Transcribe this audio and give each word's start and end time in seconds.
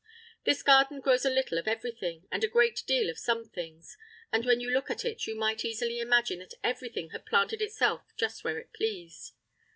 This 0.45 0.63
garden 0.63 0.99
grows 0.99 1.25
a 1.25 1.29
little 1.29 1.59
of 1.59 1.67
everything, 1.67 2.25
and 2.31 2.43
a 2.43 2.47
great 2.47 2.81
deal 2.87 3.07
of 3.11 3.19
some 3.19 3.47
things, 3.47 3.99
and 4.31 4.45
when 4.47 4.59
you 4.59 4.71
look 4.71 4.89
at 4.89 5.05
it 5.05 5.27
you 5.27 5.35
might 5.35 5.63
easily 5.63 5.99
imagine 5.99 6.39
that 6.39 6.55
everything 6.63 7.11
had 7.11 7.23
planted 7.27 7.61
itself 7.61 8.07
just 8.17 8.43
where 8.43 8.57
it 8.57 8.73
pleased. 8.73 9.33